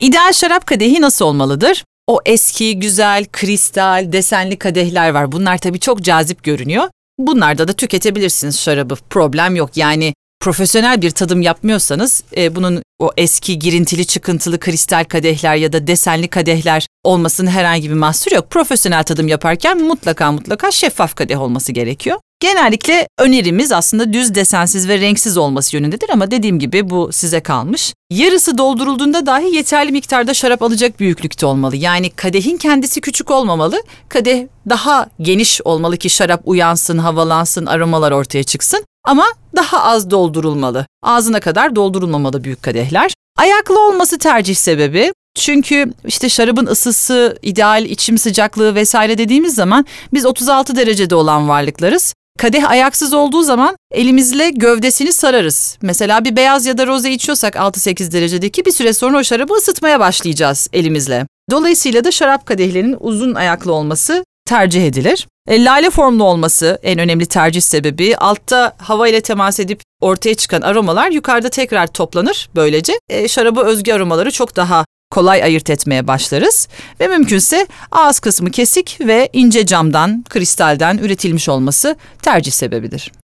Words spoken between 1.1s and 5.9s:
olmalıdır? O eski, güzel, kristal, desenli kadehler var. Bunlar tabii